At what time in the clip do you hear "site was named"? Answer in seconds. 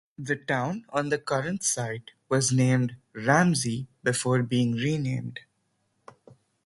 1.61-2.95